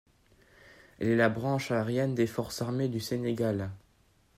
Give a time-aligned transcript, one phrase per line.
[0.97, 3.69] Elle est la branche aérienne des forces armées du Sénégal.